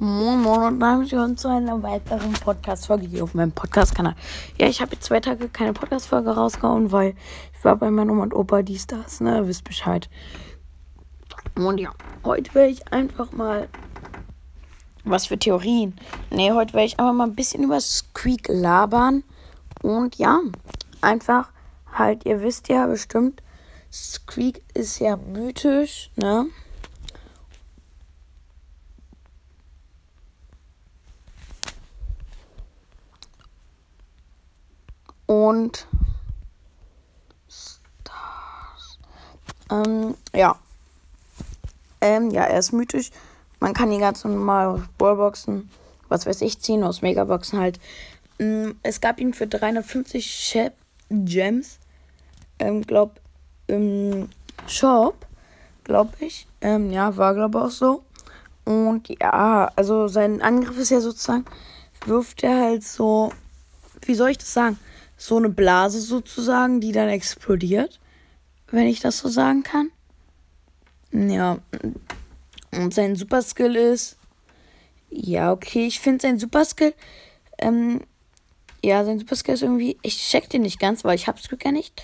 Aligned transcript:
Moin 0.00 0.40
Moin 0.42 0.80
und 0.80 1.12
uns 1.12 1.42
zu 1.42 1.48
einer 1.48 1.82
weiteren 1.82 2.32
Podcast-Folge 2.32 3.08
hier 3.08 3.24
auf 3.24 3.34
meinem 3.34 3.50
Podcast-Kanal. 3.50 4.14
Ja, 4.56 4.68
ich 4.68 4.80
habe 4.80 4.92
jetzt 4.92 5.06
zwei 5.06 5.18
Tage 5.18 5.48
keine 5.48 5.72
Podcast-Folge 5.72 6.30
rausgehauen, 6.30 6.92
weil 6.92 7.16
ich 7.52 7.64
war 7.64 7.74
bei 7.74 7.90
meiner 7.90 8.12
Oma 8.12 8.22
und 8.22 8.32
Opa, 8.32 8.62
dies, 8.62 8.86
das, 8.86 9.20
ne, 9.20 9.48
wisst 9.48 9.64
Bescheid. 9.64 10.08
Und 11.56 11.80
ja, 11.80 11.90
heute 12.22 12.54
werde 12.54 12.70
ich 12.70 12.92
einfach 12.92 13.32
mal, 13.32 13.68
was 15.02 15.26
für 15.26 15.36
Theorien? 15.36 15.96
Ne, 16.30 16.54
heute 16.54 16.74
werde 16.74 16.86
ich 16.86 17.00
einfach 17.00 17.14
mal 17.14 17.26
ein 17.26 17.34
bisschen 17.34 17.64
über 17.64 17.80
Squeak 17.80 18.46
labern. 18.46 19.24
Und 19.82 20.14
ja, 20.14 20.38
einfach 21.00 21.50
halt, 21.92 22.24
ihr 22.24 22.40
wisst 22.40 22.68
ja 22.68 22.86
bestimmt, 22.86 23.42
Squeak 23.92 24.62
ist 24.74 25.00
ja 25.00 25.16
mythisch, 25.16 26.12
ne? 26.14 26.46
Und 35.28 35.86
Stars. 37.50 38.98
Ähm, 39.70 40.14
ja. 40.34 40.56
Ähm, 42.00 42.30
ja, 42.30 42.44
er 42.44 42.58
ist 42.58 42.72
mythisch. 42.72 43.10
Man 43.60 43.74
kann 43.74 43.92
ihn 43.92 44.00
ganz 44.00 44.24
normal 44.24 44.68
aus 44.68 44.80
Ballboxen, 44.96 45.68
was 46.08 46.24
weiß 46.24 46.40
ich, 46.40 46.60
ziehen, 46.60 46.82
aus 46.82 47.02
Megaboxen 47.02 47.60
halt. 47.60 47.78
Ähm, 48.38 48.78
es 48.82 49.02
gab 49.02 49.20
ihn 49.20 49.34
für 49.34 49.46
350 49.46 50.24
Chef 50.24 50.72
Gems. 51.10 51.78
Ähm, 52.58 52.80
glaub, 52.80 53.20
im 53.66 54.30
Shop, 54.66 55.26
glaube 55.84 56.12
ich. 56.20 56.46
Ähm, 56.62 56.90
ja, 56.90 57.18
war 57.18 57.34
glaube 57.34 57.58
ich 57.58 57.64
auch 57.64 57.70
so. 57.70 58.02
Und 58.64 59.10
ja, 59.20 59.70
also 59.76 60.08
sein 60.08 60.40
Angriff 60.40 60.78
ist 60.78 60.90
ja 60.90 61.00
sozusagen, 61.00 61.44
wirft 62.06 62.42
er 62.42 62.62
halt 62.62 62.84
so, 62.84 63.30
wie 64.06 64.14
soll 64.14 64.30
ich 64.30 64.38
das 64.38 64.54
sagen? 64.54 64.78
So 65.18 65.36
eine 65.36 65.50
Blase 65.50 66.00
sozusagen, 66.00 66.80
die 66.80 66.92
dann 66.92 67.08
explodiert, 67.08 68.00
wenn 68.70 68.86
ich 68.86 69.00
das 69.00 69.18
so 69.18 69.28
sagen 69.28 69.64
kann. 69.64 69.90
Ja. 71.12 71.58
Und 72.72 72.94
sein 72.94 73.16
Superskill 73.16 73.76
ist. 73.76 74.16
Ja, 75.10 75.52
okay, 75.52 75.86
ich 75.86 76.00
finde 76.00 76.22
sein 76.22 76.38
Superskill. 76.38 76.94
Ähm, 77.58 78.00
ja, 78.82 79.04
sein 79.04 79.18
Superskill 79.18 79.54
ist 79.54 79.62
irgendwie. 79.62 79.98
Ich 80.02 80.16
check 80.18 80.48
den 80.48 80.62
nicht 80.62 80.78
ganz, 80.78 81.02
weil 81.04 81.16
ich 81.16 81.26
hab's 81.26 81.48
Glück 81.48 81.64
ja 81.64 81.72
nicht. 81.72 82.00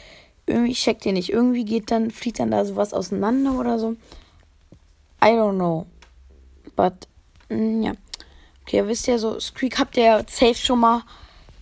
Irgendwie 0.46 0.72
ich 0.72 0.82
check 0.82 1.00
den 1.00 1.14
nicht. 1.14 1.30
Irgendwie 1.30 1.64
geht 1.64 1.90
dann, 1.90 2.10
fliegt 2.10 2.40
dann 2.40 2.50
da 2.50 2.64
sowas 2.64 2.92
auseinander 2.92 3.58
oder 3.58 3.78
so. 3.78 3.92
I 5.22 5.28
don't 5.28 5.54
know. 5.54 5.86
But, 6.74 7.06
mm, 7.48 7.82
ja. 7.82 7.92
Okay, 8.62 8.78
ihr 8.78 8.88
wisst 8.88 9.06
ja 9.06 9.18
so, 9.18 9.38
Squeak 9.38 9.78
habt 9.78 9.96
ihr 9.96 10.04
ja 10.04 10.18
safe 10.28 10.54
schon 10.54 10.80
mal 10.80 11.02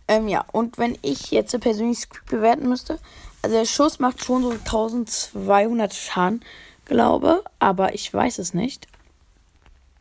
Ähm, 0.08 0.28
ja, 0.28 0.44
und 0.52 0.78
wenn 0.78 0.96
ich 1.02 1.32
jetzt 1.32 1.58
persönlich 1.60 1.98
Script 1.98 2.30
bewerten 2.30 2.68
müsste, 2.68 3.00
also 3.42 3.56
der 3.56 3.66
Schuss 3.66 3.98
macht 3.98 4.24
schon 4.24 4.42
so 4.42 4.52
1200 4.52 5.92
Schaden, 5.92 6.42
glaube, 6.84 7.42
aber 7.58 7.94
ich 7.94 8.14
weiß 8.14 8.38
es 8.38 8.54
nicht. 8.54 8.86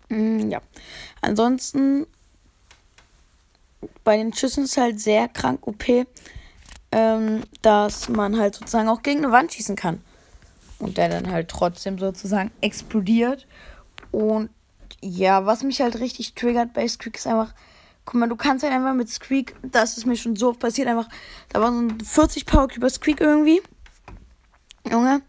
Mm, 0.09 0.51
ja. 0.51 0.61
Ansonsten 1.21 2.05
bei 4.03 4.17
den 4.17 4.33
Schüssen 4.33 4.65
ist 4.65 4.77
halt 4.77 4.99
sehr 4.99 5.27
krank 5.27 5.65
OP, 5.67 6.05
ähm, 6.91 7.43
dass 7.63 8.07
man 8.07 8.37
halt 8.37 8.53
sozusagen 8.55 8.87
auch 8.87 9.01
gegen 9.01 9.25
eine 9.25 9.33
Wand 9.33 9.51
schießen 9.53 9.75
kann 9.75 10.01
und 10.79 10.97
der 10.97 11.09
dann 11.09 11.31
halt 11.31 11.49
trotzdem 11.49 11.97
sozusagen 11.97 12.51
explodiert. 12.61 13.47
Und 14.11 14.49
ja, 15.01 15.45
was 15.45 15.63
mich 15.63 15.81
halt 15.81 15.99
richtig 15.99 16.33
triggert 16.33 16.73
bei 16.73 16.87
Squeak 16.87 17.17
ist 17.17 17.27
einfach, 17.27 17.53
guck 18.05 18.15
mal, 18.15 18.29
du 18.29 18.35
kannst 18.35 18.63
halt 18.63 18.73
einfach 18.73 18.93
mit 18.93 19.09
Squeak, 19.09 19.55
das 19.63 19.97
ist 19.97 20.05
mir 20.05 20.15
schon 20.15 20.35
so 20.35 20.53
passiert, 20.53 20.87
einfach, 20.87 21.09
da 21.49 21.61
war 21.61 21.71
so 21.71 21.79
ein 21.79 21.99
40 21.99 22.45
Power 22.45 22.67
Cube 22.67 22.89
Squeak 22.89 23.21
irgendwie. 23.21 23.61
Junge, 24.89 25.21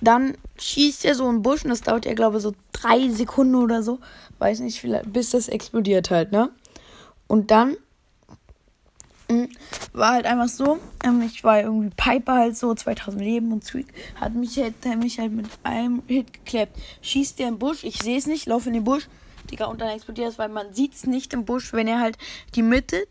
dann 0.00 0.36
schießt 0.58 1.04
er 1.04 1.14
so 1.14 1.28
einen 1.28 1.42
Busch 1.42 1.64
und 1.64 1.70
das 1.70 1.82
dauert 1.82 2.06
ja, 2.06 2.14
glaube 2.14 2.38
ich, 2.38 2.42
so 2.42 2.54
drei 2.72 3.08
Sekunden 3.08 3.54
oder 3.54 3.82
so, 3.82 4.00
weiß 4.38 4.60
nicht, 4.60 4.84
bis 5.06 5.30
das 5.30 5.48
explodiert 5.48 6.10
halt, 6.10 6.32
ne? 6.32 6.50
Und 7.26 7.50
dann. 7.50 7.76
War 9.96 10.12
halt 10.12 10.26
einfach 10.26 10.48
so, 10.48 10.78
ähm, 11.02 11.22
ich 11.22 11.42
war 11.42 11.58
irgendwie 11.62 11.88
Piper 11.96 12.34
halt 12.34 12.56
so, 12.56 12.74
2000 12.74 13.18
Leben 13.22 13.50
und 13.50 13.64
Squeak 13.64 13.86
hat 14.20 14.34
mich 14.34 14.58
halt, 14.58 14.74
hat 14.84 14.98
mich 14.98 15.18
halt 15.18 15.32
mit 15.32 15.46
einem 15.62 16.02
Hit 16.06 16.34
geklebt. 16.34 16.76
Schießt 17.00 17.38
der 17.38 17.48
im 17.48 17.58
Busch, 17.58 17.82
ich 17.82 18.02
sehe 18.02 18.18
es 18.18 18.26
nicht, 18.26 18.44
laufe 18.44 18.68
in 18.68 18.74
den 18.74 18.84
Busch, 18.84 19.08
Digga, 19.50 19.64
und 19.64 19.80
dann 19.80 19.88
explodiert 19.88 20.28
es, 20.28 20.38
weil 20.38 20.50
man 20.50 20.74
sieht 20.74 20.92
es 20.92 21.06
nicht 21.06 21.32
im 21.32 21.46
Busch, 21.46 21.72
wenn 21.72 21.88
er 21.88 21.98
halt 21.98 22.18
die 22.54 22.62
Mitte 22.62 23.08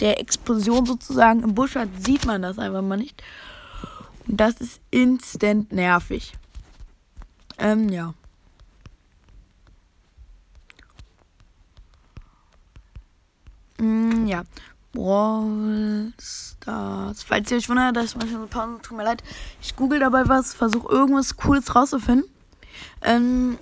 der 0.00 0.20
Explosion 0.20 0.86
sozusagen 0.86 1.42
im 1.42 1.54
Busch 1.54 1.74
hat, 1.74 1.90
sieht 1.98 2.24
man 2.24 2.40
das 2.40 2.58
einfach 2.58 2.80
mal 2.80 2.96
nicht. 2.96 3.22
Und 4.26 4.40
das 4.40 4.54
ist 4.54 4.80
instant 4.90 5.70
nervig. 5.70 6.32
Ähm, 7.58 7.90
ja. 7.90 8.14
Mm, 13.78 14.26
ja. 14.26 14.44
Brawl 14.92 16.12
Stars. 16.20 17.22
Falls 17.22 17.50
ihr 17.50 17.56
euch 17.56 17.68
wundert, 17.68 17.96
dass 17.96 18.06
ich 18.06 18.16
manchmal 18.16 18.42
so 18.42 18.46
Pause, 18.46 18.78
tut 18.82 18.96
mir 18.96 19.04
leid. 19.04 19.22
Ich 19.60 19.74
google 19.76 19.98
dabei 19.98 20.28
was, 20.28 20.54
versuche 20.54 20.92
irgendwas 20.92 21.36
Cooles 21.36 21.74
rauszufinden. 21.74 22.28
Ähm, 23.02 23.58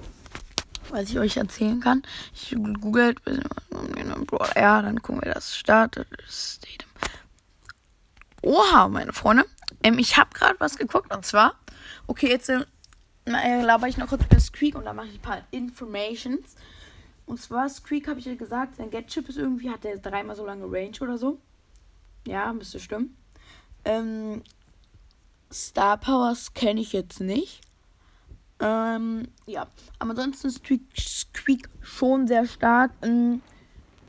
was 0.90 1.08
ich 1.08 1.18
euch 1.18 1.36
erzählen 1.36 1.80
kann. 1.80 2.02
Ich 2.34 2.54
google, 2.80 3.14
ja, 4.56 4.82
dann 4.82 5.02
gucken 5.02 5.22
wir 5.22 5.34
das. 5.34 5.56
Startet. 5.56 6.08
Oha, 8.42 8.88
meine 8.88 9.12
Freunde. 9.12 9.44
Ähm, 9.82 9.98
ich 9.98 10.16
habe 10.16 10.30
gerade 10.34 10.56
was 10.58 10.76
geguckt 10.76 11.14
und 11.14 11.24
zwar, 11.24 11.54
okay, 12.06 12.28
jetzt 12.28 12.48
äh, 12.48 12.64
laber 13.62 13.88
ich 13.88 13.96
noch 13.96 14.08
kurz 14.08 14.24
über 14.24 14.40
Squeak 14.40 14.74
und 14.74 14.84
dann 14.84 14.96
mache 14.96 15.08
ich 15.08 15.14
ein 15.14 15.22
paar 15.22 15.42
Informations. 15.50 16.56
Und 17.30 17.40
zwar, 17.40 17.68
Squeak 17.68 18.08
habe 18.08 18.18
ich 18.18 18.26
ja 18.26 18.34
gesagt, 18.34 18.74
sein 18.74 18.90
Get-Chip 18.90 19.28
ist 19.28 19.38
irgendwie, 19.38 19.70
hat 19.70 19.84
er 19.84 19.96
dreimal 19.98 20.34
so 20.34 20.44
lange 20.44 20.64
Range 20.64 20.96
oder 21.00 21.16
so. 21.16 21.38
Ja, 22.26 22.52
müsste 22.52 22.80
stimmen. 22.80 23.16
Ähm, 23.84 24.42
Star 25.52 25.96
Powers 25.96 26.54
kenne 26.54 26.80
ich 26.80 26.92
jetzt 26.92 27.20
nicht. 27.20 27.60
Ähm, 28.58 29.28
ja, 29.46 29.68
aber 30.00 30.10
ansonsten 30.10 30.48
ist 30.48 30.64
Squeak, 30.64 30.82
Squeak 30.98 31.68
schon 31.80 32.26
sehr 32.26 32.46
stark. 32.46 32.90
Ähm, 33.00 33.42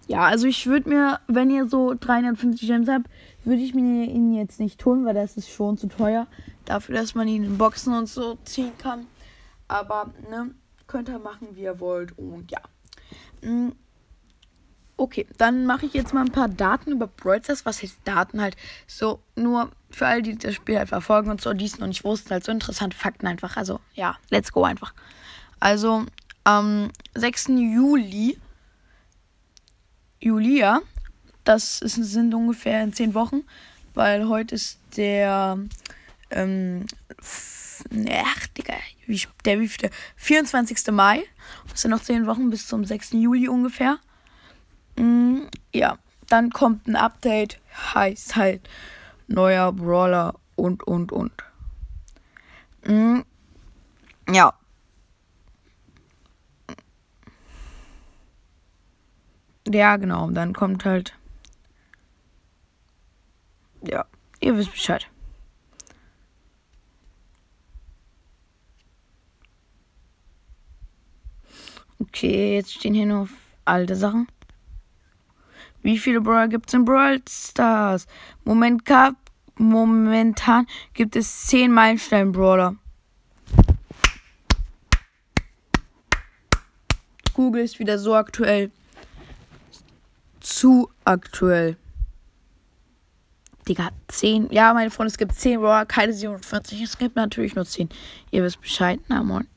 ja, 0.08 0.22
also 0.22 0.48
ich 0.48 0.66
würde 0.66 0.90
mir, 0.90 1.20
wenn 1.28 1.52
ihr 1.52 1.68
so 1.68 1.94
350 1.94 2.68
Gems 2.68 2.90
habt, 2.90 3.06
würde 3.46 3.62
ich 3.62 3.76
mir 3.76 4.06
ihn 4.06 4.34
jetzt 4.34 4.60
nicht 4.60 4.80
tun, 4.80 5.06
weil 5.06 5.14
das 5.14 5.38
ist 5.38 5.52
schon 5.52 5.78
zu 5.78 5.86
teuer. 5.90 6.26
Dafür, 6.66 6.96
dass 6.96 7.14
man 7.14 7.28
ihn 7.28 7.44
in 7.44 7.60
Boxen 7.60 7.94
und 7.94 8.08
so 8.08 8.40
ziehen 8.46 8.76
kann. 8.80 9.06
Aber, 9.68 10.12
ne, 10.28 10.56
könnt 10.88 11.08
ihr 11.08 11.20
machen, 11.20 11.50
wie 11.52 11.62
ihr 11.62 11.80
wollt. 11.80 12.18
Und 12.18 12.50
ja. 12.50 12.62
Mm. 13.42 13.70
Okay, 14.98 15.26
dann 15.38 15.66
mache 15.66 15.88
ich 15.88 15.94
jetzt 15.94 16.14
mal 16.14 16.22
ein 16.22 16.32
paar 16.32 16.48
Daten 16.48 16.92
über 16.92 17.08
Brawl. 17.08 17.42
Was 17.48 17.82
heißt 17.82 18.00
Daten 18.04 18.40
halt? 18.40 18.56
So, 18.86 19.20
nur 19.36 19.72
für 19.90 20.06
alle, 20.06 20.22
die 20.22 20.38
das 20.38 20.54
Spiel 20.54 20.78
halt 20.78 20.90
verfolgen 20.90 21.32
und 21.32 21.42
so, 21.42 21.54
dies 21.54 21.80
noch 21.80 21.88
nicht 21.88 22.04
wussten, 22.04 22.30
halt 22.30 22.44
so 22.44 22.52
interessante 22.52 22.96
Fakten 22.96 23.26
einfach. 23.26 23.58
Also, 23.58 23.80
ja, 23.96 24.18
let's 24.30 24.52
go 24.52 24.64
einfach. 24.64 24.94
Also, 25.60 26.06
am 26.44 26.92
6. 27.16 27.50
Juli, 27.50 28.38
Julia, 30.20 30.82
das 31.44 31.82
ist, 31.82 31.96
sind 31.96 32.34
ungefähr 32.34 32.84
in 32.84 32.94
10 32.94 33.14
Wochen, 33.16 33.44
weil 33.96 34.28
heute 34.28 34.56
ist 34.56 34.80
der, 34.98 35.58
ähm, 36.30 36.86
ach, 38.10 38.48
Digga, 38.48 38.76
wie, 39.06 39.22
der, 39.46 39.60
wie, 39.60 39.68
der 39.68 39.92
24. 40.16 40.92
Mai. 40.92 41.24
Das 41.70 41.82
sind 41.82 41.92
noch 41.92 42.02
10 42.02 42.28
Wochen 42.28 42.50
bis 42.50 42.68
zum 42.68 42.86
6. 42.86 43.12
Juli 43.12 43.48
ungefähr. 43.48 43.98
Mm, 44.98 45.42
ja, 45.74 45.98
dann 46.28 46.52
kommt 46.52 46.88
ein 46.88 46.96
Update. 46.96 47.60
Heißt 47.94 48.36
halt 48.36 48.68
neuer 49.28 49.72
Brawler 49.72 50.36
und, 50.56 50.84
und, 50.84 51.12
und. 51.12 51.32
Mm, 52.86 53.22
ja. 54.30 54.54
Ja, 59.68 59.98
genau. 59.98 60.30
Dann 60.32 60.54
kommt 60.54 60.86
halt. 60.86 61.14
Ja, 63.84 64.06
ihr 64.40 64.58
wisst 64.58 64.72
Bescheid. 64.72 65.11
Okay, 72.22 72.54
jetzt 72.54 72.74
stehen 72.74 72.94
hier 72.94 73.08
nur 73.08 73.28
alte 73.66 73.96
Sachen. 73.96 74.28
Wie 75.82 75.98
viele 75.98 76.22
Brawler 76.22 76.50
gibt 76.50 76.68
es 76.68 76.76
in 76.76 76.86
Brawl 76.86 77.20
Stars? 77.28 78.06
Moment 78.44 78.86
Cup 78.86 79.16
momentan 79.56 80.68
gibt 80.94 81.16
es 81.16 81.48
10 81.48 81.72
Meilenstein-Brawler. 81.72 82.76
Google 87.34 87.64
ist 87.64 87.80
wieder 87.80 87.98
so 87.98 88.14
aktuell. 88.14 88.70
Zu 90.42 90.92
aktuell. 91.04 91.76
Digga, 93.68 93.90
10. 94.10 94.52
Ja, 94.52 94.76
meine 94.76 94.92
Freunde, 94.92 95.10
es 95.10 95.18
gibt 95.18 95.34
10 95.34 95.60
Brawler, 95.60 95.88
keine 95.88 96.14
47. 96.14 96.84
Es 96.84 97.00
gibt 97.00 97.16
natürlich 97.16 97.56
nur 97.56 97.66
10. 97.66 97.90
Ihr 98.30 98.44
wisst 98.44 98.62
Bescheid. 98.62 99.00
Na, 99.08 99.24
moin. 99.24 99.48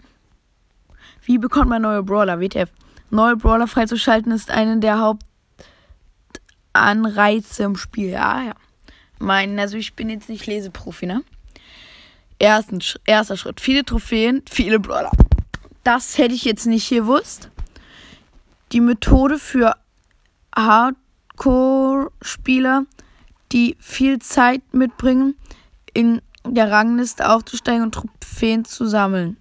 Wie 1.24 1.38
bekommt 1.38 1.70
man 1.70 1.82
neue 1.82 2.02
Brawler? 2.02 2.40
WTF. 2.40 2.70
Neue 3.10 3.36
Brawler 3.36 3.66
freizuschalten 3.66 4.32
ist 4.32 4.50
eine 4.50 4.78
der 4.78 5.14
Hauptanreize 6.74 7.62
im 7.62 7.76
Spiel. 7.76 8.10
Ja, 8.10 8.42
ja. 8.42 8.54
Mein, 9.18 9.58
also 9.58 9.76
ich 9.76 9.94
bin 9.94 10.10
jetzt 10.10 10.28
nicht 10.28 10.46
Leseprofi, 10.46 11.06
ne? 11.06 11.24
Ersten, 12.38 12.80
erster 13.06 13.36
Schritt. 13.36 13.60
Viele 13.60 13.84
Trophäen, 13.84 14.42
viele 14.50 14.80
Brawler. 14.80 15.12
Das 15.82 16.18
hätte 16.18 16.34
ich 16.34 16.44
jetzt 16.44 16.66
nicht 16.66 16.90
gewusst. 16.90 17.50
Die 18.72 18.80
Methode 18.80 19.38
für 19.38 19.76
Hardcore-Spieler, 20.56 22.84
die 23.52 23.76
viel 23.78 24.18
Zeit 24.18 24.62
mitbringen, 24.72 25.36
in 25.94 26.20
der 26.44 26.70
Rangliste 26.70 27.30
aufzusteigen 27.30 27.84
und 27.84 27.94
Trophäen 27.94 28.64
zu 28.64 28.86
sammeln. 28.86 29.36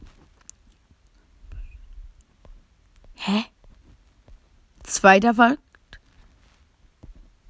Hä? 3.26 3.46
Zweiter 4.84 5.34
Fakt. 5.34 5.60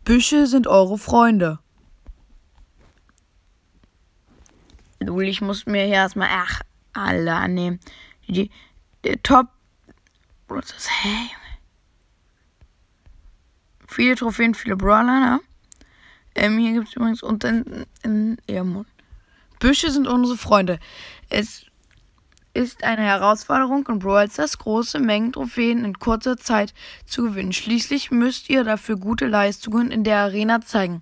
Büsche 0.06 0.46
sind 0.46 0.68
eure 0.68 1.00
Freunde. 1.00 1.58
Lul, 5.00 5.24
ich 5.24 5.42
muss 5.42 5.66
mir 5.66 5.86
hier 5.86 5.96
erstmal, 5.96 6.30
ach, 6.31 6.62
alle 6.94 7.34
annehmen. 7.34 7.80
Die, 8.28 8.52
die 9.04 9.18
Top. 9.24 9.48
Was 10.48 10.66
ist 10.66 10.75
das? 10.75 10.90
Hä? 11.04 11.18
Viele 13.88 14.16
Trophäen, 14.16 14.54
viele 14.54 14.75
Brawler, 14.75 15.20
ne? 15.20 15.40
Ähm, 16.36 16.60
hier 16.60 16.74
gibt 16.74 16.90
es 16.90 16.96
übrigens 16.96 17.24
unter 17.24 17.50
in, 17.50 17.86
in 18.04 18.38
Ehrmund. 18.46 18.88
Büsche 19.58 19.90
sind 19.90 20.08
unsere 20.08 20.38
Freunde. 20.38 20.80
Es 21.30 21.66
ist 22.53 22.83
eine 22.83 23.01
Herausforderung 23.01 23.88
in 23.88 24.00
Brawl 24.00 24.29
Stars 24.29 24.57
große 24.59 25.00
Mengen 25.00 25.33
Trophäen 25.33 25.83
in 25.83 25.97
kurzer 25.97 26.38
Zeit 26.38 26.73
zu 27.05 27.23
gewinnen. 27.23 27.53
Schließlich 27.53 28.11
müsst 28.11 28.50
ihr 28.50 28.63
dafür 28.63 28.97
gute 28.97 29.25
Leistungen 29.25 29.91
in 29.91 30.03
der 30.03 30.19
Arena 30.19 30.61
zeigen. 30.61 31.01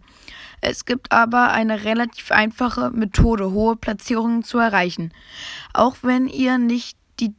Es 0.62 0.86
gibt 0.86 1.12
aber 1.12 1.52
eine 1.52 1.84
relativ 1.84 2.32
einfache 2.32 2.92
Methode, 2.92 3.52
hohe 3.52 3.76
Platzierungen 3.76 4.44
zu 4.44 4.60
erreichen. 4.60 5.12
Auch 5.74 5.98
wenn 6.04 6.28
ihr 6.28 6.58
nicht 6.58 6.98
die 7.20 7.34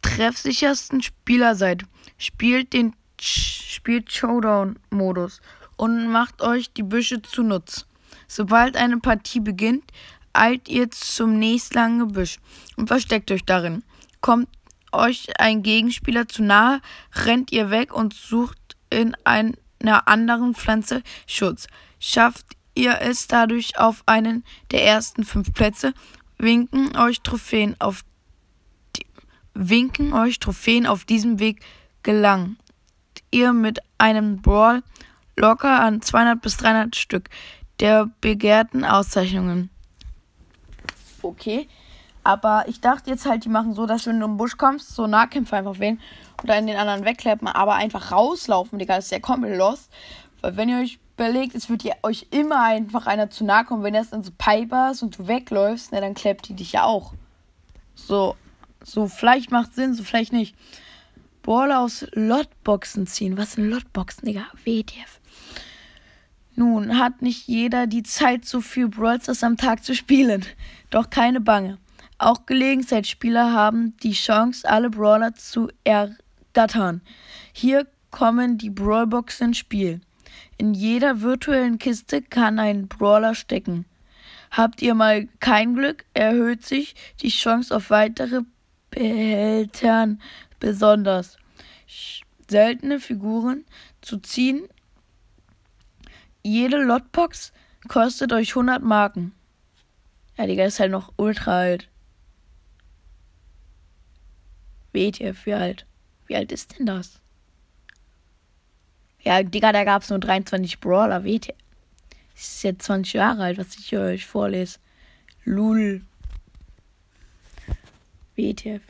treffsichersten 0.00 1.02
Spieler 1.02 1.54
seid, 1.54 1.84
spielt 2.16 2.72
den 2.72 2.94
spielt 3.20 4.12
Showdown-Modus 4.12 5.40
und 5.76 6.08
macht 6.08 6.42
euch 6.42 6.72
die 6.72 6.82
Büsche 6.82 7.22
zunutz. 7.22 7.86
Sobald 8.26 8.76
eine 8.76 8.98
Partie 8.98 9.40
beginnt, 9.40 9.84
eilt 10.32 10.68
ihr 10.68 10.90
zum 10.90 11.38
nächstlangen 11.38 11.98
Gebüsch 11.98 12.38
und 12.76 12.88
versteckt 12.88 13.30
euch 13.30 13.44
darin. 13.44 13.82
Kommt 14.20 14.48
euch 14.92 15.40
ein 15.40 15.62
Gegenspieler 15.62 16.28
zu 16.28 16.42
nahe, 16.42 16.80
rennt 17.14 17.52
ihr 17.52 17.70
weg 17.70 17.94
und 17.94 18.14
sucht 18.14 18.76
in 18.90 19.16
einer 19.24 20.08
anderen 20.08 20.54
Pflanze 20.54 21.02
Schutz. 21.26 21.66
Schafft 21.98 22.46
ihr 22.74 23.00
es 23.00 23.26
dadurch 23.26 23.78
auf 23.78 24.02
einen 24.06 24.44
der 24.70 24.84
ersten 24.84 25.24
fünf 25.24 25.52
Plätze, 25.52 25.94
winken 26.38 26.96
euch 26.96 27.20
Trophäen 27.22 27.76
auf 27.80 28.04
winken 29.54 30.14
euch 30.14 30.38
Trophäen 30.38 30.86
auf 30.86 31.04
diesem 31.04 31.38
Weg 31.38 31.62
gelangt 32.02 32.56
ihr 33.32 33.52
mit 33.52 33.80
einem 33.98 34.40
Brawl 34.40 34.82
locker 35.36 35.80
an 35.80 36.00
200 36.00 36.40
bis 36.40 36.56
300 36.58 36.94
Stück 36.94 37.28
der 37.80 38.10
begehrten 38.20 38.84
Auszeichnungen. 38.84 39.70
Okay. 41.22 41.68
Aber 42.24 42.64
ich 42.68 42.80
dachte 42.80 43.10
jetzt 43.10 43.26
halt, 43.26 43.44
die 43.44 43.48
machen 43.48 43.74
so, 43.74 43.86
dass 43.86 44.06
wenn 44.06 44.20
du 44.20 44.26
im 44.26 44.36
Busch 44.36 44.56
kommst, 44.56 44.94
so 44.94 45.06
Nahkämpfer 45.06 45.56
einfach 45.56 45.80
wählen 45.80 46.00
oder 46.42 46.56
in 46.56 46.66
den 46.66 46.76
anderen 46.76 47.04
wegklappen, 47.04 47.48
aber 47.48 47.74
einfach 47.74 48.12
rauslaufen, 48.12 48.78
Digga, 48.78 48.96
das 48.96 49.06
ist 49.06 49.10
ja 49.10 49.18
komplett 49.18 49.58
los. 49.58 49.88
Weil 50.40 50.56
wenn 50.56 50.68
ihr 50.68 50.78
euch 50.78 51.00
überlegt, 51.16 51.54
es 51.54 51.68
wird 51.68 51.82
ja 51.82 51.94
euch 52.02 52.28
immer 52.30 52.62
einfach 52.62 53.06
einer 53.06 53.30
zu 53.30 53.44
nahe 53.44 53.64
kommen, 53.64 53.82
wenn 53.82 53.94
das 53.94 54.10
dann 54.10 54.22
so 54.22 54.30
Pipers 54.36 55.02
und 55.02 55.18
du 55.18 55.26
wegläufst, 55.26 55.92
ne, 55.92 56.00
dann 56.00 56.14
klappt 56.14 56.48
die 56.48 56.54
dich 56.54 56.72
ja 56.72 56.84
auch. 56.84 57.12
So, 57.94 58.36
so 58.84 59.08
vielleicht 59.08 59.50
macht 59.50 59.74
Sinn, 59.74 59.94
so 59.94 60.04
vielleicht 60.04 60.32
nicht. 60.32 60.54
Brawler 61.42 61.80
aus 61.80 62.06
Lotboxen 62.12 63.08
ziehen. 63.08 63.36
Was 63.36 63.52
sind 63.52 63.68
Lotboxen, 63.68 64.26
Digga? 64.26 64.46
WTF. 64.64 65.20
Nun 66.54 66.98
hat 66.98 67.22
nicht 67.22 67.48
jeder 67.48 67.86
die 67.86 68.02
Zeit, 68.02 68.44
so 68.44 68.60
viel 68.60 68.88
Brawl 68.88 69.20
Stars 69.20 69.42
am 69.42 69.56
Tag 69.56 69.84
zu 69.84 69.94
spielen. 69.94 70.44
Doch 70.90 71.08
keine 71.08 71.40
Bange. 71.40 71.78
Auch 72.18 72.46
Gelegenheitsspieler 72.46 73.52
haben 73.52 73.96
die 74.02 74.12
Chance, 74.12 74.68
alle 74.68 74.90
Brawler 74.90 75.34
zu 75.34 75.68
ergattern. 75.82 77.00
Hier 77.52 77.86
kommen 78.10 78.58
die 78.58 78.70
Brawlboxen 78.70 79.48
ins 79.48 79.58
Spiel. 79.58 80.00
In 80.58 80.74
jeder 80.74 81.22
virtuellen 81.22 81.78
Kiste 81.78 82.22
kann 82.22 82.58
ein 82.58 82.86
Brawler 82.86 83.34
stecken. 83.34 83.86
Habt 84.50 84.82
ihr 84.82 84.94
mal 84.94 85.26
kein 85.40 85.74
Glück, 85.74 86.04
erhöht 86.14 86.64
sich 86.64 86.94
die 87.22 87.30
Chance 87.30 87.74
auf 87.74 87.90
weitere 87.90 88.42
Behältern 88.90 90.20
besonders. 90.60 91.38
Seltene 92.48 93.00
Figuren 93.00 93.64
zu 94.02 94.18
ziehen 94.18 94.68
jede 96.42 96.82
Lotbox 96.82 97.52
kostet 97.88 98.32
euch 98.32 98.50
100 98.50 98.82
Marken. 98.82 99.32
Ja, 100.36 100.46
Digga, 100.46 100.64
ist 100.64 100.80
halt 100.80 100.90
noch 100.90 101.12
ultra 101.16 101.58
alt. 101.58 101.88
WTF, 104.92 105.46
wie 105.46 105.54
alt? 105.54 105.86
Wie 106.26 106.36
alt 106.36 106.52
ist 106.52 106.78
denn 106.78 106.86
das? 106.86 107.20
Ja, 109.20 109.42
Digga, 109.42 109.72
da 109.72 109.84
gab's 109.84 110.10
nur 110.10 110.18
23 110.18 110.80
Brawler. 110.80 111.24
WTF. 111.24 111.56
Ist 112.34 112.62
jetzt 112.64 112.84
20 112.84 113.12
Jahre 113.14 113.44
alt, 113.44 113.58
was 113.58 113.76
ich 113.76 113.96
euch 113.96 114.26
vorlese. 114.26 114.78
Lul. 115.44 116.02
WTF. 118.36 118.82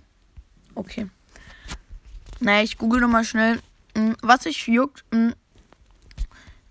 Okay. 0.74 1.08
Naja, 2.40 2.62
ich 2.62 2.78
google 2.78 3.00
nochmal 3.00 3.24
schnell. 3.24 3.60
Hm, 3.94 4.16
was 4.22 4.44
sich 4.44 4.66
juckt. 4.66 5.04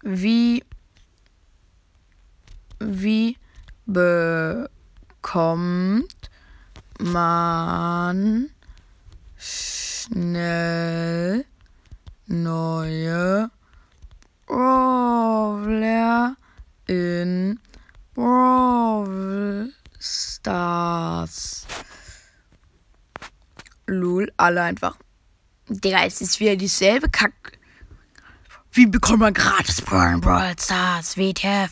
Wie 0.03 0.63
wie 2.79 3.37
bekommt 3.85 4.69
man 6.99 8.49
schnell 9.37 11.45
neue 12.25 13.51
Brawler 14.47 16.35
in 16.87 17.59
Brawl 18.15 19.71
Stars? 19.99 21.67
Lul, 23.85 24.33
alle 24.37 24.63
einfach. 24.63 24.97
Digga, 25.69 26.05
es 26.05 26.21
ist 26.21 26.39
wieder 26.39 26.55
dieselbe 26.55 27.07
Kack. 27.09 27.60
Wie 28.73 28.85
bekommt 28.85 29.19
man 29.19 29.33
gratis 29.33 29.81
Brawl 29.81 30.21
Stars? 30.57 31.17
WTF? 31.17 31.71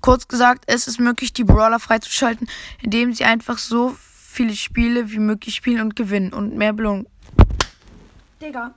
Kurz 0.00 0.26
gesagt, 0.26 0.64
es 0.66 0.88
ist 0.88 0.98
möglich, 0.98 1.32
die 1.32 1.44
Brawler 1.44 1.78
freizuschalten, 1.78 2.48
indem 2.82 3.12
sie 3.12 3.24
einfach 3.24 3.58
so 3.58 3.94
viele 4.00 4.56
Spiele 4.56 5.12
wie 5.12 5.20
möglich 5.20 5.54
spielen 5.54 5.80
und 5.80 5.94
gewinnen 5.94 6.32
und 6.32 6.56
mehr 6.56 6.72
Belohnung. 6.72 7.06
Digga. 8.40 8.74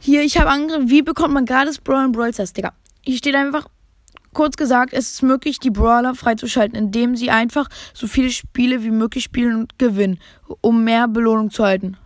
Hier, 0.00 0.24
ich 0.24 0.36
habe 0.36 0.50
angegriffen, 0.50 0.90
wie 0.90 1.02
bekommt 1.02 1.32
man 1.32 1.46
gratis 1.46 1.78
Brawler 1.78 2.06
in 2.06 2.12
Brawl 2.12 2.34
Stars, 2.34 2.54
Digga. 2.54 2.72
Hier 3.02 3.16
steht 3.16 3.36
einfach, 3.36 3.68
kurz 4.32 4.56
gesagt, 4.56 4.92
es 4.92 5.12
ist 5.12 5.22
möglich, 5.22 5.60
die 5.60 5.70
Brawler 5.70 6.16
freizuschalten, 6.16 6.76
indem 6.76 7.14
sie 7.14 7.30
einfach 7.30 7.68
so 7.94 8.08
viele 8.08 8.30
Spiele 8.30 8.82
wie 8.82 8.90
möglich 8.90 9.22
spielen 9.22 9.54
und 9.54 9.78
gewinnen, 9.78 10.18
um 10.60 10.82
mehr 10.82 11.06
Belohnung 11.06 11.52
zu 11.52 11.62
halten. 11.62 11.96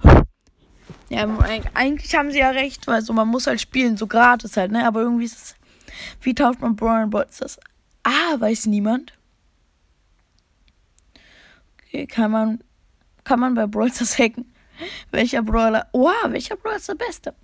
Ja, 1.11 1.29
eigentlich 1.75 2.15
haben 2.15 2.31
sie 2.31 2.39
ja 2.39 2.51
recht, 2.51 2.87
weil 2.87 3.03
so 3.03 3.13
man 3.13 3.29
muss 3.29 3.47
halt 3.47 3.61
spielen, 3.61 3.97
so 3.97 4.07
gratis 4.07 4.57
halt, 4.57 4.73
ne? 4.73 4.87
Aber 4.87 5.01
irgendwie 5.01 5.27
ist 5.27 5.37
es 5.37 5.55
wie 6.21 6.35
tauft 6.35 6.61
man 6.61 6.77
Brian 6.77 7.11
Bolsters? 7.11 7.59
Ah, 8.03 8.39
weiß 8.39 8.67
niemand. 8.67 9.13
Okay, 11.83 12.07
kann 12.07 12.31
man, 12.31 12.65
kann 13.25 13.41
man 13.41 13.55
bei 13.55 13.67
Brawl 13.67 13.93
Stars 13.93 14.19
hacken? 14.19 14.53
Welcher 15.11 15.43
Brawler? 15.43 15.89
Oha, 15.93 16.31
welcher 16.31 16.57
Brawler 16.57 16.77
ist 16.77 16.89
der 16.89 16.95
beste? 16.95 17.35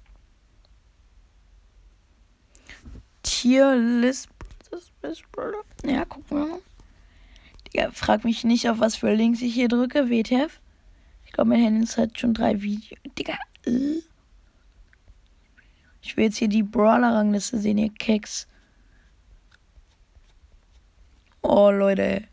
Tierlist. 3.22 4.28
Das. 5.02 5.22
Ja, 5.84 6.04
gucken 6.04 6.38
wir 6.38 6.46
mal. 6.46 6.62
Digga, 7.66 7.90
frag 7.92 8.24
mich 8.24 8.44
nicht, 8.44 8.68
auf 8.68 8.80
was 8.80 8.96
für 8.96 9.14
Links 9.14 9.40
ich 9.40 9.54
hier 9.54 9.68
drücke. 9.68 10.10
WTF. 10.10 10.60
Ich 11.24 11.32
glaube, 11.32 11.50
mein 11.50 11.62
Handy 11.62 11.86
hat 11.86 12.18
schon 12.18 12.34
drei 12.34 12.60
Videos. 12.60 13.00
Digga. 13.16 13.38
Ich 16.02 16.16
will 16.16 16.24
jetzt 16.24 16.38
hier 16.38 16.48
die 16.48 16.62
Brawler-Rangliste 16.62 17.58
sehen, 17.58 17.78
ihr 17.78 17.92
Keks. 17.92 18.48
Oh, 21.42 21.70
Leute. 21.70 22.24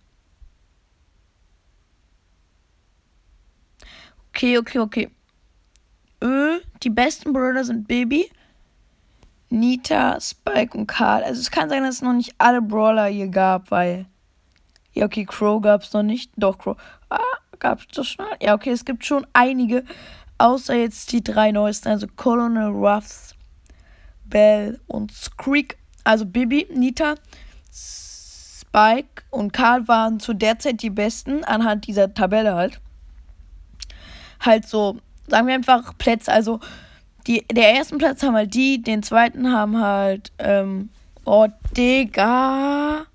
Okay, 4.30 4.58
okay, 4.58 4.80
okay. 4.80 5.12
Ö, 6.24 6.60
die 6.84 6.90
besten 6.90 7.34
Brawler 7.34 7.64
sind 7.64 7.88
Baby, 7.88 8.30
Nita, 9.50 10.20
Spike 10.20 10.78
und 10.78 10.88
Karl. 10.88 11.24
Also 11.24 11.42
es 11.42 11.52
kann 11.52 11.70
sein, 11.70 11.84
dass 11.84 11.96
es 11.96 12.02
noch 12.02 12.14
nicht 12.14 12.36
alle 12.38 12.62
Brawler 12.62 13.08
hier 13.08 13.30
gab, 13.30 13.72
weil. 13.72 14.06
Ja, 14.94 15.06
okay, 15.06 15.26
Crow 15.26 15.62
gab 15.62 15.84
es 15.84 15.94
noch 15.94 16.04
nicht. 16.04 16.32
Doch, 16.38 16.58
Crow. 16.58 16.78
Ah, 17.10 17.20
gab 17.60 17.80
es 17.80 17.88
das 17.88 18.08
schon? 18.08 18.26
Ja, 18.42 18.56
okay, 18.56 18.72
es 18.72 18.86
gibt 18.86 19.06
schon 19.06 19.26
einige. 19.34 19.84
Außer 20.38 20.76
jetzt 20.76 21.12
die 21.12 21.24
drei 21.24 21.52
neuesten. 21.52 21.90
Also 21.90 22.08
Colonel 22.16 22.70
Ruffs, 22.70 23.36
Bell 24.26 24.80
und 24.88 25.12
Screek. 25.12 25.78
Also 26.04 26.26
Bibi, 26.26 26.68
Nita, 26.74 27.16
Spike 27.72 29.24
und 29.30 29.52
Karl 29.54 29.88
waren 29.88 30.20
zu 30.20 30.34
der 30.34 30.60
Zeit 30.60 30.82
die 30.82 30.90
besten 30.90 31.44
anhand 31.44 31.88
dieser 31.88 32.14
Tabelle 32.14 32.56
halt. 32.56 32.80
Halt 34.40 34.68
so, 34.68 35.00
sagen 35.28 35.48
wir 35.48 35.56
einfach 35.56 35.98
Plätze. 35.98 36.32
Also 36.32 36.60
die, 37.26 37.46
der 37.52 37.76
ersten 37.76 37.98
Platz 37.98 38.24
haben 38.24 38.36
halt 38.36 38.54
die, 38.54 38.82
den 38.82 39.04
zweiten 39.04 39.52
haben 39.52 39.82
halt, 39.82 40.32
ähm, 40.38 40.90
oh 41.26 41.48
Digga. 41.76 43.06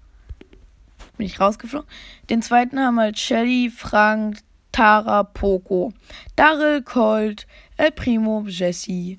Bin 1.17 1.27
ich 1.27 1.41
rausgeflogen. 1.41 1.89
Den 2.29 2.43
zweiten 2.43 2.79
haben 2.81 2.99
halt 2.99 3.19
Shelly, 3.19 3.71
Frank, 3.71 4.39
Tara, 4.73 5.23
Poco, 5.25 5.93
Daryl, 6.35 6.83
Colt, 6.83 7.47
El 7.77 7.93
Primo, 7.93 8.45
Jesse, 8.47 9.19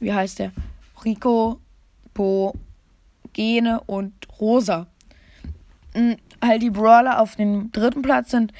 wie 0.00 0.12
heißt 0.12 0.38
der? 0.38 0.52
Rico, 1.04 1.60
Bo, 2.14 2.54
Gene 3.32 3.80
und 3.80 4.12
Rosa. 4.40 4.86
Mhm, 5.94 6.16
halt 6.42 6.62
die 6.62 6.70
Brawler 6.70 7.20
auf 7.20 7.36
dem 7.36 7.70
dritten 7.72 8.02
Platz 8.02 8.30
sind 8.30 8.52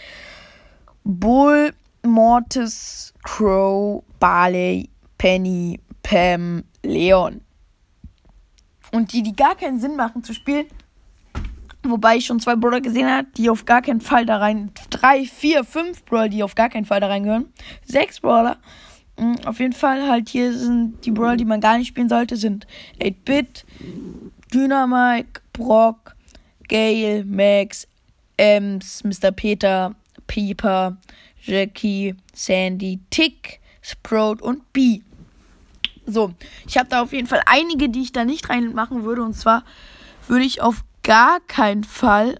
Bull, 1.04 1.72
Mortis, 2.04 3.14
Crow, 3.22 4.04
Barley, 4.18 4.88
Penny, 5.18 5.80
Pam, 6.02 6.64
Leon. 6.82 7.40
Und 8.92 9.12
die, 9.12 9.22
die 9.22 9.34
gar 9.34 9.56
keinen 9.56 9.80
Sinn 9.80 9.96
machen 9.96 10.22
zu 10.22 10.34
spielen, 10.34 10.66
wobei 11.82 12.16
ich 12.16 12.26
schon 12.26 12.40
zwei 12.40 12.56
Brawler 12.56 12.80
gesehen 12.80 13.10
habe, 13.10 13.28
die 13.36 13.50
auf 13.50 13.64
gar 13.64 13.82
keinen 13.82 14.00
Fall 14.00 14.26
da 14.26 14.38
rein, 14.38 14.70
drei, 14.90 15.24
vier, 15.24 15.64
fünf 15.64 16.04
Brawler, 16.04 16.28
die 16.28 16.42
auf 16.42 16.54
gar 16.54 16.68
keinen 16.68 16.84
Fall 16.84 17.00
da 17.00 17.08
reingehören, 17.08 17.46
sechs 17.84 18.20
Brawler. 18.20 18.58
Mhm, 19.18 19.38
auf 19.44 19.60
jeden 19.60 19.72
Fall 19.72 20.08
halt 20.08 20.28
hier 20.28 20.56
sind 20.56 21.04
die 21.04 21.10
Brawler, 21.10 21.36
die 21.36 21.44
man 21.44 21.60
gar 21.60 21.78
nicht 21.78 21.88
spielen 21.88 22.08
sollte, 22.08 22.36
sind 22.36 22.66
8-Bit, 23.00 23.64
Dynamite, 24.52 25.40
Brock, 25.52 26.14
Gale, 26.68 27.24
Max, 27.24 27.86
Ems, 28.36 29.04
Mr. 29.04 29.30
Peter, 29.30 29.94
Pieper, 30.26 30.96
Jackie, 31.42 32.14
Sandy, 32.32 33.00
Tick, 33.10 33.60
Sprout 33.82 34.36
und 34.40 34.72
B. 34.72 35.00
So, 36.06 36.32
ich 36.66 36.78
habe 36.78 36.88
da 36.88 37.02
auf 37.02 37.12
jeden 37.12 37.26
Fall 37.26 37.42
einige, 37.46 37.88
die 37.88 38.02
ich 38.02 38.12
da 38.12 38.24
nicht 38.24 38.48
reinmachen 38.48 39.04
würde. 39.04 39.22
Und 39.22 39.34
zwar 39.34 39.64
würde 40.28 40.44
ich 40.44 40.60
auf 40.60 40.84
gar 41.02 41.40
keinen 41.40 41.84
Fall 41.84 42.36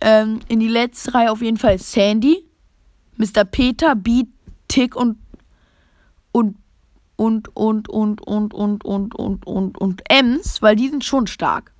ähm, 0.00 0.40
in 0.48 0.60
die 0.60 0.68
letzte 0.68 1.14
Reihe 1.14 1.30
auf 1.30 1.42
jeden 1.42 1.56
Fall 1.56 1.78
Sandy, 1.78 2.44
Mr. 3.16 3.44
Peter, 3.44 3.94
B, 3.94 4.24
Tick 4.68 4.96
und 4.96 5.18
und 6.32 6.56
und 7.16 7.48
und 7.48 7.88
und 7.88 8.20
und 8.22 8.54
und 8.54 8.84
und 8.84 9.14
und 9.14 9.46
und 9.46 9.78
und 9.78 10.02
Ems, 10.08 10.62
weil 10.62 10.76
die 10.76 10.88
sind 10.88 11.04
schon 11.04 11.26
stark. 11.26 11.72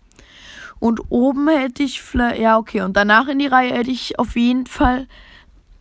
Und 0.80 1.00
oben 1.08 1.48
hätte 1.48 1.82
ich 1.82 2.02
vielleicht, 2.02 2.40
ja 2.40 2.58
okay, 2.58 2.82
und 2.82 2.96
danach 2.96 3.28
in 3.28 3.38
die 3.38 3.46
Reihe 3.46 3.74
hätte 3.74 3.90
ich 3.90 4.18
auf 4.18 4.36
jeden 4.36 4.66
Fall 4.66 5.06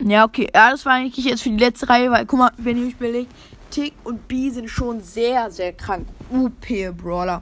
ja, 0.04 0.26
okay. 0.26 0.48
Ja, 0.54 0.72
das 0.72 0.86
war 0.86 0.94
eigentlich 0.94 1.26
jetzt 1.26 1.44
für 1.44 1.50
die 1.50 1.58
letzte 1.58 1.90
Reihe, 1.90 2.12
weil, 2.12 2.26
guck 2.26 2.40
mal, 2.40 2.52
wenn 2.58 2.78
ihr 2.78 2.86
mich 2.86 2.94
überlegt, 2.96 3.34
Tick 3.72 3.94
und 4.04 4.28
B 4.28 4.50
sind 4.50 4.70
schon 4.70 5.02
sehr, 5.02 5.50
sehr 5.52 5.74
krank. 5.74 6.08
UP 6.32 6.68
Brawler. 6.96 7.42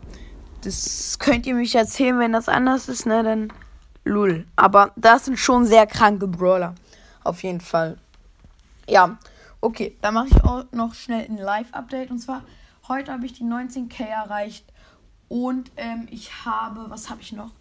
Das 0.66 1.20
könnt 1.20 1.46
ihr 1.46 1.54
mich 1.54 1.76
erzählen, 1.76 2.18
wenn 2.18 2.34
das 2.34 2.50
anders 2.50 2.90
ist, 2.90 3.06
ne? 3.06 3.22
Dann 3.22 3.54
lul. 4.04 4.46
Aber 4.56 4.92
das 4.96 5.26
sind 5.26 5.38
schon 5.38 5.66
sehr 5.66 5.86
kranke 5.86 6.28
Brawler. 6.28 6.74
Auf 7.24 7.44
jeden 7.44 7.62
Fall. 7.62 7.98
Ja. 8.88 9.18
Okay, 9.62 9.96
dann 10.02 10.14
mache 10.14 10.28
ich 10.28 10.44
auch 10.44 10.66
noch 10.72 10.94
schnell 10.94 11.26
ein 11.26 11.38
Live-Update. 11.38 12.10
Und 12.12 12.20
zwar, 12.20 12.44
heute 12.88 13.12
habe 13.12 13.26
ich 13.26 13.34
die 13.34 13.44
19k 13.44 14.06
erreicht. 14.06 14.66
Und 15.28 15.72
ähm, 15.78 16.08
ich 16.10 16.46
habe, 16.46 16.86
was 16.90 17.10
habe 17.10 17.22
ich 17.22 17.32
noch? 17.32 17.52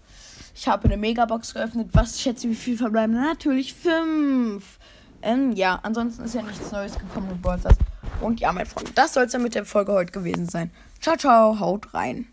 Ich 0.54 0.68
habe 0.68 0.84
eine 0.84 0.96
Megabox 0.96 1.54
geöffnet. 1.54 1.90
Was 1.92 2.20
schätze 2.20 2.48
wie 2.48 2.54
viel 2.54 2.76
verbleiben? 2.76 3.14
Natürlich 3.14 3.74
fünf. 3.74 4.78
Ähm, 5.22 5.52
ja, 5.52 5.78
ansonsten 5.82 6.24
ist 6.24 6.34
ja 6.34 6.42
nichts 6.42 6.70
Neues 6.72 6.98
gekommen 6.98 7.28
mit 7.28 7.42
Ballstars. 7.42 7.76
Und 8.20 8.40
ja, 8.40 8.52
mein 8.52 8.66
Freund, 8.66 8.96
das 8.96 9.14
soll 9.14 9.24
es 9.24 9.32
dann 9.32 9.42
mit 9.42 9.54
der 9.54 9.64
Folge 9.64 9.92
heute 9.92 10.12
gewesen 10.12 10.48
sein. 10.48 10.70
Ciao, 11.00 11.16
ciao, 11.16 11.58
haut 11.58 11.92
rein. 11.94 12.26